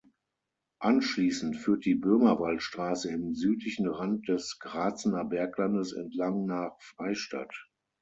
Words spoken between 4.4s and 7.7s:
Gratzener Berglandes entlang nach Freistadt.